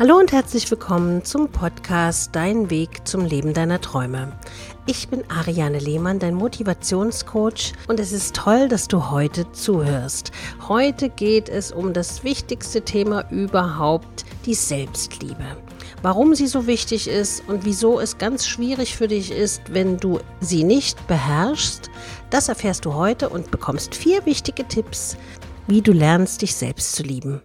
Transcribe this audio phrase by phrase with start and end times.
[0.00, 4.32] Hallo und herzlich willkommen zum Podcast Dein Weg zum Leben deiner Träume.
[4.86, 10.32] Ich bin Ariane Lehmann, dein Motivationscoach und es ist toll, dass du heute zuhörst.
[10.66, 15.44] Heute geht es um das wichtigste Thema überhaupt, die Selbstliebe.
[16.00, 20.20] Warum sie so wichtig ist und wieso es ganz schwierig für dich ist, wenn du
[20.40, 21.90] sie nicht beherrschst,
[22.30, 25.18] das erfährst du heute und bekommst vier wichtige Tipps,
[25.66, 27.42] wie du lernst, dich selbst zu lieben.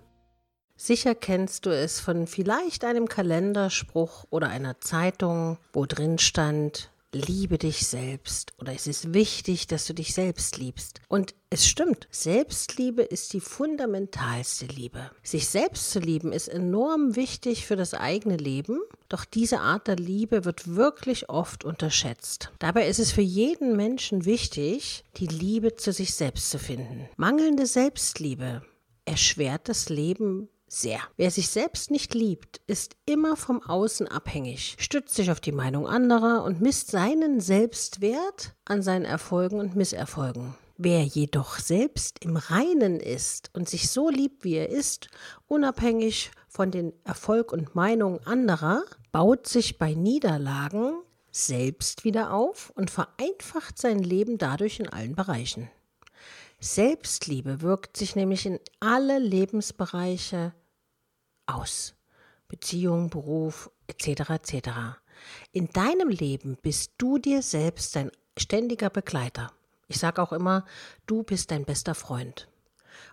[0.86, 7.58] Sicher kennst du es von vielleicht einem Kalenderspruch oder einer Zeitung, wo drin stand, liebe
[7.58, 11.02] dich selbst oder es ist wichtig, dass du dich selbst liebst.
[11.08, 15.09] Und es stimmt, Selbstliebe ist die fundamentalste Liebe.
[15.23, 19.95] Sich selbst zu lieben ist enorm wichtig für das eigene Leben, doch diese Art der
[19.95, 22.52] Liebe wird wirklich oft unterschätzt.
[22.59, 27.09] Dabei ist es für jeden Menschen wichtig, die Liebe zu sich selbst zu finden.
[27.17, 28.62] Mangelnde Selbstliebe
[29.06, 31.00] erschwert das Leben sehr.
[31.18, 35.88] Wer sich selbst nicht liebt, ist immer vom Außen abhängig, stützt sich auf die Meinung
[35.88, 40.56] anderer und misst seinen Selbstwert an seinen Erfolgen und Misserfolgen.
[40.78, 45.08] Wer jedoch selbst im Reinen ist und sich so liebt, wie er ist,
[45.48, 51.00] unabhängig von den Erfolg und Meinungen anderer, baut sich bei Niederlagen
[51.32, 55.70] selbst wieder auf und vereinfacht sein Leben dadurch in allen Bereichen.
[56.60, 60.54] Selbstliebe wirkt sich nämlich in alle Lebensbereiche
[61.46, 61.96] aus.
[62.48, 64.30] Beziehung, Beruf etc.
[64.30, 64.70] etc.
[65.52, 69.52] In deinem Leben bist du dir selbst dein ständiger Begleiter.
[69.88, 70.66] Ich sage auch immer,
[71.06, 72.48] du bist dein bester Freund.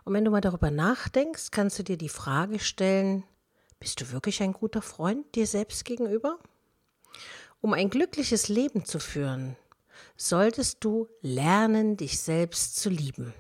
[0.04, 3.24] Und wenn du mal darüber nachdenkst, kannst du dir die Frage stellen,
[3.78, 6.38] bist du wirklich ein guter Freund dir selbst gegenüber?
[7.60, 9.56] Um ein glückliches Leben zu führen,
[10.16, 13.34] solltest du lernen, dich selbst zu lieben.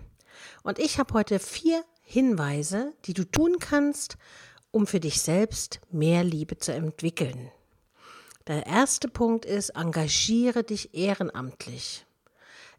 [0.62, 4.16] Und ich habe heute vier Hinweise, die du tun kannst,
[4.72, 7.52] um für dich selbst mehr Liebe zu entwickeln.
[8.48, 12.04] Der erste Punkt ist, engagiere dich ehrenamtlich.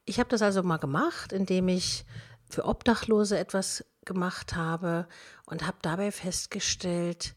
[0.03, 2.03] Ich habe das also mal gemacht, indem ich
[2.49, 5.07] für Obdachlose etwas gemacht habe
[5.45, 7.35] und habe dabei festgestellt,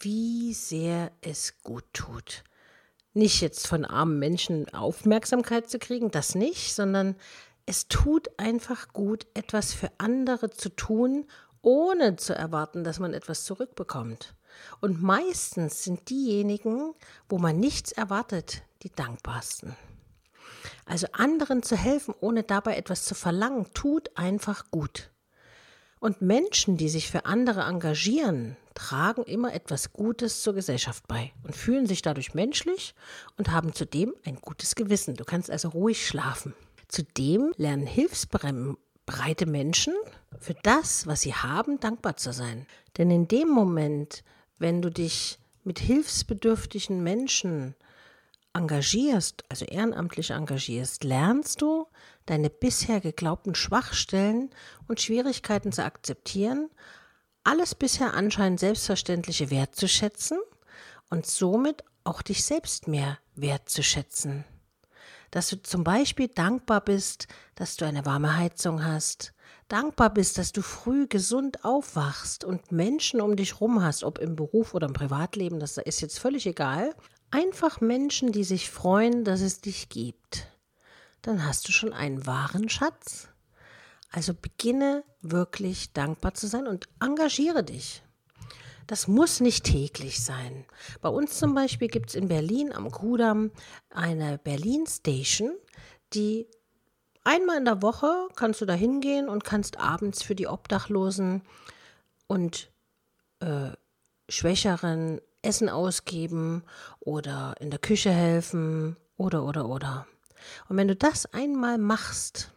[0.00, 2.44] wie sehr es gut tut
[3.14, 7.16] nicht jetzt von armen Menschen Aufmerksamkeit zu kriegen, das nicht, sondern
[7.64, 11.24] es tut einfach gut, etwas für andere zu tun,
[11.64, 14.34] ohne zu erwarten, dass man etwas zurückbekommt.
[14.80, 16.94] Und meistens sind diejenigen,
[17.28, 19.76] wo man nichts erwartet, die dankbarsten.
[20.86, 25.10] Also anderen zu helfen, ohne dabei etwas zu verlangen, tut einfach gut.
[25.98, 31.56] Und Menschen, die sich für andere engagieren, tragen immer etwas Gutes zur Gesellschaft bei und
[31.56, 32.94] fühlen sich dadurch menschlich
[33.38, 35.14] und haben zudem ein gutes Gewissen.
[35.14, 36.54] Du kannst also ruhig schlafen.
[36.88, 39.94] Zudem lernen hilfsbereite Menschen
[40.38, 42.66] für das, was sie haben, dankbar zu sein.
[42.98, 44.24] Denn in dem Moment,
[44.58, 47.74] wenn du dich mit hilfsbedürftigen Menschen
[48.54, 51.86] engagierst, also ehrenamtlich engagierst, lernst du,
[52.26, 54.50] deine bisher geglaubten Schwachstellen
[54.86, 56.70] und Schwierigkeiten zu akzeptieren,
[57.42, 60.38] alles bisher anscheinend Selbstverständliche wertzuschätzen
[61.10, 64.44] und somit auch dich selbst mehr wertzuschätzen.
[65.30, 69.33] Dass du zum Beispiel dankbar bist, dass du eine warme Heizung hast,
[69.74, 74.36] dankbar bist, dass du früh gesund aufwachst und Menschen um dich rum hast, ob im
[74.36, 76.94] Beruf oder im Privatleben, das ist jetzt völlig egal,
[77.34, 80.46] Einfach Menschen, die sich freuen, dass es dich gibt.
[81.20, 83.26] Dann hast du schon einen wahren Schatz.
[84.12, 88.04] Also beginne wirklich dankbar zu sein und engagiere dich.
[88.86, 90.64] Das muss nicht täglich sein.
[91.00, 93.50] Bei uns zum Beispiel gibt es in Berlin am Kudamm
[93.90, 95.56] eine Berlin Station,
[96.12, 96.46] die
[97.24, 101.42] einmal in der Woche kannst du da hingehen und kannst abends für die Obdachlosen
[102.26, 102.70] und
[103.40, 103.70] äh,
[104.28, 106.64] Schwächeren Essen ausgeben
[107.00, 110.06] oder in der Küche helfen oder oder oder.
[110.68, 112.50] Und wenn du das einmal machst,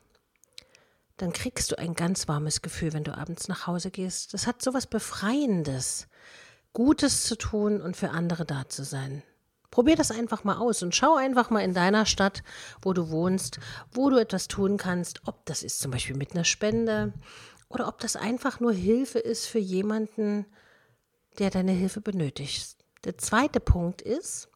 [1.17, 4.33] dann kriegst du ein ganz warmes Gefühl, wenn du abends nach Hause gehst.
[4.33, 6.07] Das hat so was Befreiendes,
[6.73, 9.23] Gutes zu tun und für andere da zu sein.
[9.71, 12.43] Probier das einfach mal aus und schau einfach mal in deiner Stadt,
[12.81, 13.59] wo du wohnst,
[13.91, 17.13] wo du etwas tun kannst, ob das ist zum Beispiel mit einer Spende
[17.69, 20.45] oder ob das einfach nur Hilfe ist für jemanden,
[21.37, 22.77] der deine Hilfe benötigt.
[23.03, 24.49] Der zweite Punkt ist,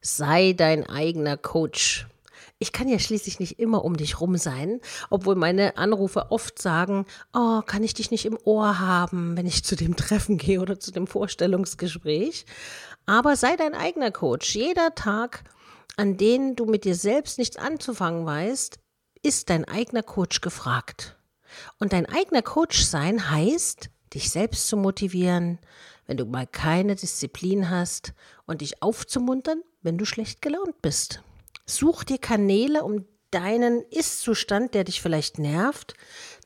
[0.00, 2.06] sei dein eigener Coach.
[2.60, 7.06] Ich kann ja schließlich nicht immer um dich rum sein, obwohl meine Anrufe oft sagen,
[7.32, 10.80] oh, kann ich dich nicht im Ohr haben, wenn ich zu dem Treffen gehe oder
[10.80, 12.46] zu dem Vorstellungsgespräch.
[13.06, 14.56] Aber sei dein eigener Coach.
[14.56, 15.44] Jeder Tag,
[15.96, 18.80] an dem du mit dir selbst nichts anzufangen weißt,
[19.22, 21.16] ist dein eigener Coach gefragt.
[21.78, 25.60] Und dein eigener Coach sein heißt, dich selbst zu motivieren,
[26.06, 28.14] wenn du mal keine Disziplin hast
[28.46, 31.22] und dich aufzumuntern, wenn du schlecht gelaunt bist.
[31.68, 35.94] Such dir Kanäle, um deinen Ist-Zustand, der dich vielleicht nervt,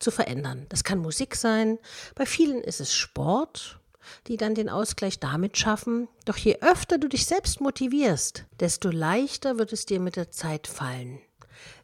[0.01, 0.67] zu verändern.
[0.69, 1.79] Das kann Musik sein,
[2.17, 3.79] bei vielen ist es Sport,
[4.27, 6.09] die dann den Ausgleich damit schaffen.
[6.25, 10.67] Doch je öfter du dich selbst motivierst, desto leichter wird es dir mit der Zeit
[10.67, 11.21] fallen.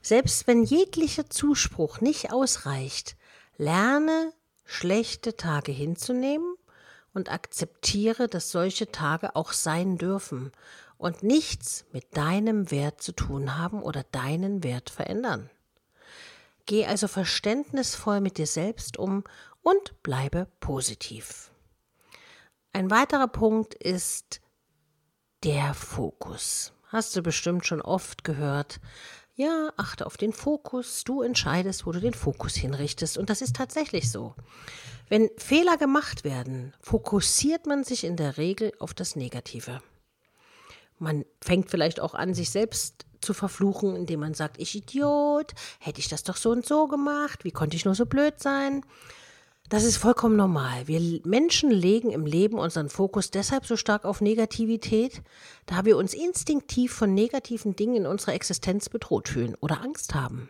[0.03, 3.17] Selbst wenn jeglicher Zuspruch nicht ausreicht,
[3.57, 4.33] lerne
[4.65, 6.57] schlechte Tage hinzunehmen
[7.15, 10.51] und akzeptiere, dass solche Tage auch sein dürfen
[10.99, 15.49] und nichts mit deinem Wert zu tun haben oder deinen Wert verändern.
[16.67, 19.25] Geh also verständnisvoll mit dir selbst um
[19.63, 21.51] und bleibe positiv.
[22.73, 24.41] Ein weiterer Punkt ist
[25.45, 26.73] der Fokus.
[26.89, 28.81] Hast du bestimmt schon oft gehört.
[29.35, 31.05] Ja, achte auf den Fokus.
[31.05, 33.17] Du entscheidest, wo du den Fokus hinrichtest.
[33.17, 34.35] Und das ist tatsächlich so.
[35.09, 39.81] Wenn Fehler gemacht werden, fokussiert man sich in der Regel auf das Negative.
[40.99, 46.01] Man fängt vielleicht auch an, sich selbst zu verfluchen, indem man sagt, ich Idiot, hätte
[46.01, 48.85] ich das doch so und so gemacht, wie konnte ich nur so blöd sein?
[49.69, 50.89] Das ist vollkommen normal.
[50.89, 55.23] Wir Menschen legen im Leben unseren Fokus deshalb so stark auf Negativität,
[55.67, 60.49] da wir uns instinktiv von negativen Dingen in unserer Existenz bedroht fühlen oder Angst haben.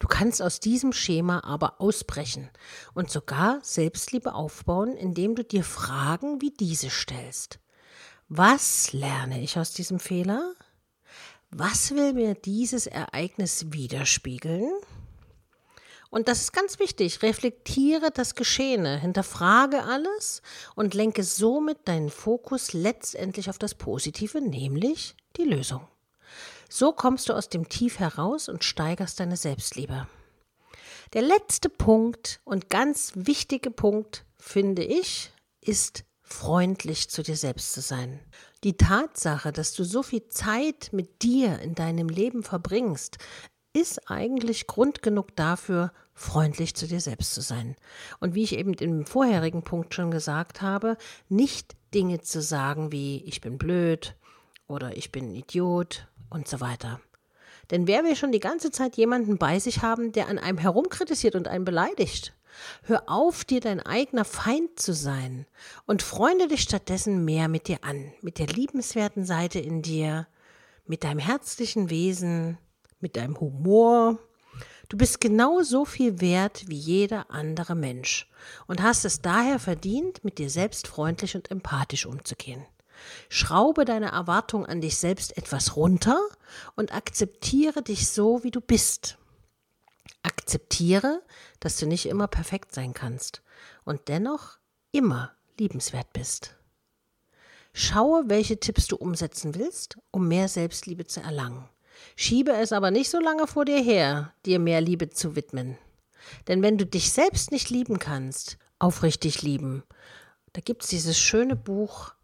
[0.00, 2.50] Du kannst aus diesem Schema aber ausbrechen
[2.92, 7.58] und sogar Selbstliebe aufbauen, indem du dir Fragen wie diese stellst.
[8.28, 10.54] Was lerne ich aus diesem Fehler?
[11.50, 14.72] Was will mir dieses Ereignis widerspiegeln?
[16.08, 17.22] Und das ist ganz wichtig.
[17.22, 20.40] Reflektiere das Geschehene, hinterfrage alles
[20.74, 25.86] und lenke somit deinen Fokus letztendlich auf das Positive, nämlich die Lösung.
[26.70, 30.06] So kommst du aus dem Tief heraus und steigerst deine Selbstliebe.
[31.12, 35.30] Der letzte Punkt und ganz wichtige Punkt, finde ich,
[35.60, 38.18] ist freundlich zu dir selbst zu sein.
[38.64, 43.18] Die Tatsache, dass du so viel Zeit mit dir in deinem Leben verbringst,
[43.74, 47.76] ist eigentlich Grund genug dafür, freundlich zu dir selbst zu sein.
[48.20, 50.96] Und wie ich eben im vorherigen Punkt schon gesagt habe,
[51.28, 54.16] nicht Dinge zu sagen wie ich bin blöd
[54.66, 57.00] oder ich bin ein Idiot und so weiter.
[57.70, 61.34] Denn wer will schon die ganze Zeit jemanden bei sich haben, der an einem herumkritisiert
[61.34, 62.34] und einen beleidigt?
[62.82, 65.46] Hör auf, dir dein eigener Feind zu sein
[65.86, 70.26] und freunde dich stattdessen mehr mit dir an, mit der liebenswerten Seite in dir,
[70.86, 72.58] mit deinem herzlichen Wesen,
[73.00, 74.18] mit deinem Humor.
[74.88, 78.28] Du bist genauso viel wert wie jeder andere Mensch
[78.66, 82.64] und hast es daher verdient, mit dir selbst freundlich und empathisch umzugehen.
[83.28, 86.20] Schraube deine Erwartung an dich selbst etwas runter
[86.76, 89.18] und akzeptiere dich so, wie du bist.
[90.24, 91.22] Akzeptiere,
[91.60, 93.42] dass du nicht immer perfekt sein kannst
[93.84, 94.58] und dennoch
[94.92, 96.56] immer liebenswert bist.
[97.72, 101.68] Schaue, welche Tipps du umsetzen willst, um mehr Selbstliebe zu erlangen.
[102.16, 105.76] Schiebe es aber nicht so lange vor dir her, dir mehr Liebe zu widmen.
[106.48, 109.82] Denn wenn du dich selbst nicht lieben kannst, aufrichtig lieben,
[110.52, 112.14] da gibt es dieses schöne Buch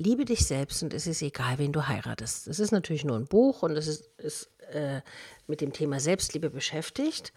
[0.00, 2.46] Liebe dich selbst und es ist egal, wen du heiratest.
[2.46, 5.02] Es ist natürlich nur ein Buch und es ist, ist äh,
[5.46, 7.32] mit dem Thema Selbstliebe beschäftigt,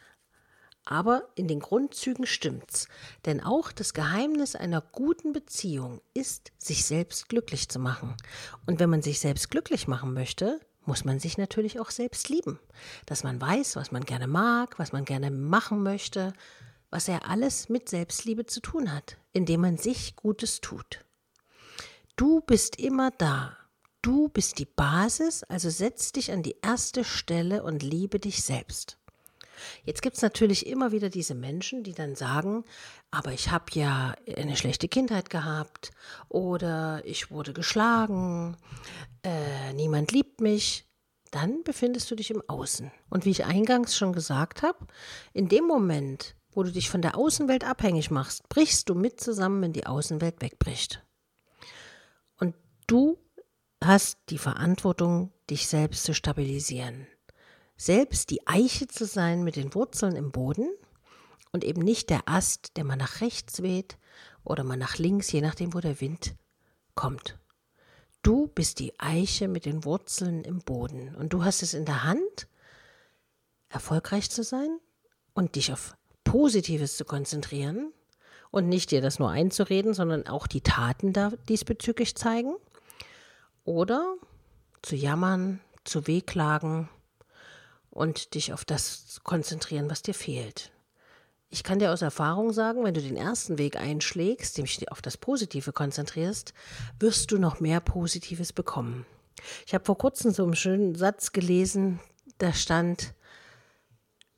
[0.86, 2.88] aber in den Grundzügen stimmt's.
[3.26, 8.16] Denn auch das Geheimnis einer guten Beziehung ist, sich selbst glücklich zu machen.
[8.66, 12.60] Und wenn man sich selbst glücklich machen möchte, muss man sich natürlich auch selbst lieben.
[13.06, 16.34] Dass man weiß, was man gerne mag, was man gerne machen möchte,
[16.90, 21.06] was er alles mit Selbstliebe zu tun hat, indem man sich Gutes tut.
[22.16, 23.58] Du bist immer da.
[24.02, 28.98] Du bist die Basis, also setz dich an die erste Stelle und liebe dich selbst.
[29.84, 32.64] Jetzt gibt es natürlich immer wieder diese Menschen, die dann sagen,
[33.12, 35.92] aber ich habe ja eine schlechte Kindheit gehabt
[36.30, 38.58] oder ich wurde geschlagen,
[39.24, 40.88] äh, niemand liebt mich.
[41.30, 42.92] Dann befindest du dich im Außen.
[43.10, 44.88] Und wie ich eingangs schon gesagt habe,
[45.32, 49.62] in dem Moment, wo du dich von der Außenwelt abhängig machst, brichst du mit zusammen,
[49.62, 51.06] wenn die Außenwelt wegbricht.
[52.92, 53.18] Du
[53.84, 57.08] hast die Verantwortung, dich selbst zu stabilisieren.
[57.78, 60.70] Selbst die Eiche zu sein mit den Wurzeln im Boden
[61.52, 63.98] und eben nicht der Ast, der mal nach rechts weht
[64.44, 66.36] oder mal nach links, je nachdem, wo der Wind
[66.94, 67.40] kommt.
[68.22, 72.04] Du bist die Eiche mit den Wurzeln im Boden und du hast es in der
[72.04, 72.48] Hand,
[73.70, 74.80] erfolgreich zu sein
[75.34, 77.92] und dich auf Positives zu konzentrieren
[78.52, 82.54] und nicht dir das nur einzureden, sondern auch die Taten da diesbezüglich zeigen
[83.64, 84.16] oder
[84.82, 86.90] zu jammern, zu wehklagen
[87.90, 90.72] und dich auf das konzentrieren, was dir fehlt.
[91.54, 95.02] ich kann dir aus Erfahrung sagen, wenn du den ersten Weg einschlägst, dem dich auf
[95.02, 96.54] das Positive konzentrierst,
[96.98, 99.06] wirst du noch mehr Positives bekommen.
[99.66, 102.00] Ich habe vor kurzem so einen schönen Satz gelesen,
[102.38, 103.14] da stand,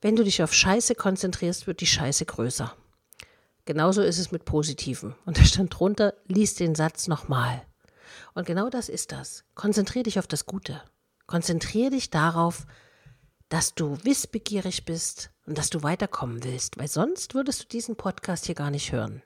[0.01, 2.75] wenn du dich auf Scheiße konzentrierst, wird die Scheiße größer.
[3.65, 5.15] Genauso ist es mit Positiven.
[5.25, 7.65] Und da stand drunter, lies den Satz nochmal.
[8.33, 9.43] Und genau das ist das.
[9.55, 10.81] Konzentrier dich auf das Gute.
[11.25, 12.65] Konzentrier dich darauf,
[13.49, 18.45] dass du wissbegierig bist und dass du weiterkommen willst, weil sonst würdest du diesen Podcast
[18.45, 19.23] hier gar nicht hören.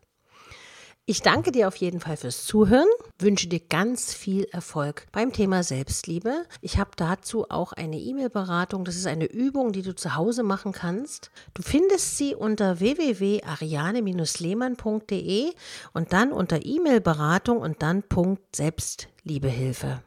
[1.10, 5.64] Ich danke dir auf jeden Fall fürs Zuhören, wünsche dir ganz viel Erfolg beim Thema
[5.64, 6.46] Selbstliebe.
[6.60, 8.84] Ich habe dazu auch eine E-Mail-Beratung.
[8.84, 11.32] Das ist eine Übung, die du zu Hause machen kannst.
[11.54, 15.54] Du findest sie unter www.ariane-lehmann.de
[15.94, 20.04] und dann unter E-Mail-Beratung und dann Punkt Selbstliebehilfe.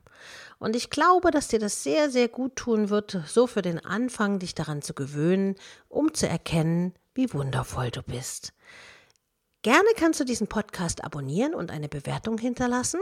[0.59, 4.38] Und ich glaube, dass dir das sehr, sehr gut tun wird, so für den Anfang
[4.38, 5.57] dich daran zu gewöhnen,
[5.88, 8.52] um zu erkennen, wie wundervoll du bist.
[9.62, 13.00] Gerne kannst du diesen Podcast abonnieren und eine Bewertung hinterlassen.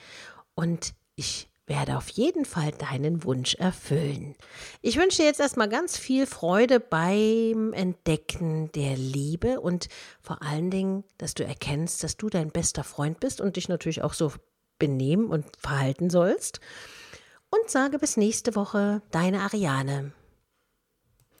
[0.55, 4.35] und ich werde auf jeden Fall deinen Wunsch erfüllen.
[4.81, 9.87] Ich wünsche dir jetzt erstmal ganz viel Freude beim Entdecken der Liebe und
[10.21, 14.01] vor allen Dingen, dass du erkennst, dass du dein bester Freund bist und dich natürlich
[14.01, 14.33] auch so
[14.79, 16.59] benehmen und verhalten sollst.
[17.51, 20.11] Und sage bis nächste Woche, deine Ariane.